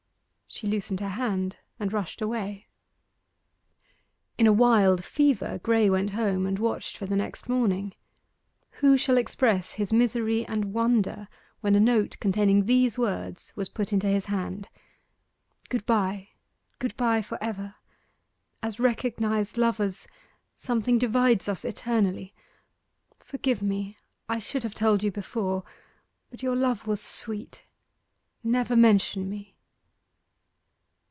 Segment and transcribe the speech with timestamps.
[0.53, 2.67] She loosened her hand and rushed away.
[4.37, 7.93] In a wild fever Graye went home and watched for the next morning.
[8.81, 11.29] Who shall express his misery and wonder
[11.61, 14.67] when a note containing these words was put into his hand?
[15.69, 16.27] 'Good bye;
[16.79, 17.75] good bye for ever.
[18.61, 20.05] As recognized lovers
[20.57, 22.35] something divides us eternally.
[23.21, 23.95] Forgive me
[24.27, 25.63] I should have told you before;
[26.29, 27.63] but your love was sweet!
[28.43, 29.55] Never mention me.